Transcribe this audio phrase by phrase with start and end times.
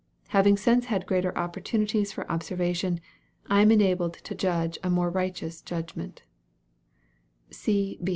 [0.29, 2.99] Having since had greater opportunities for observation,
[3.45, 6.23] I am enabled to judge more righteous judgment.